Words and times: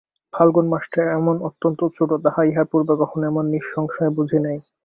ফাল্গুন 0.33 0.65
মাসটা 0.69 1.01
এমন 1.11 1.35
অত্যন্ত 1.47 1.79
ছোটো 1.97 2.15
তাহা 2.25 2.41
ইহার 2.45 2.67
পুর্বে 2.71 2.95
কখনো 3.01 3.23
এমন 3.27 3.45
নিঃসংশয়ে 3.53 4.15
বুঝি 4.17 4.39
নাই। 4.39 4.57